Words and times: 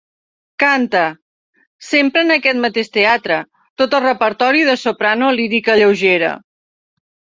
Canta, 0.61 1.01
sempre 1.89 2.23
en 2.25 2.35
aquest 2.35 2.59
mateix 2.63 2.89
teatre, 2.97 3.37
tot 3.83 3.93
el 3.99 4.03
repertori 4.07 4.67
de 4.71 4.77
soprano 4.85 5.33
lírica 5.41 5.77
lleugera. 5.83 6.33